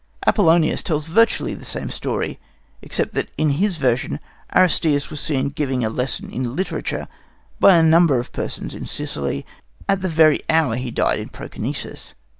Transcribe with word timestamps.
Apollonius 0.25 0.81
tells 0.81 1.05
virtually 1.05 1.53
the 1.53 1.63
same 1.63 1.91
story, 1.91 2.39
except 2.81 3.13
that 3.13 3.29
in 3.37 3.51
his 3.51 3.77
version 3.77 4.19
Aristeas 4.51 5.11
was 5.11 5.19
seen 5.19 5.49
giving 5.49 5.85
a 5.85 5.91
lesson 5.91 6.31
in 6.31 6.55
literature 6.55 7.07
by 7.59 7.77
a 7.77 7.83
number 7.83 8.19
of 8.19 8.31
persons 8.33 8.73
in 8.73 8.87
Sicily 8.87 9.45
at 9.87 10.01
the 10.01 10.09
very 10.09 10.39
hour 10.49 10.75
he 10.75 10.89
died 10.89 11.19
in 11.19 11.29
Proconesus. 11.29 12.15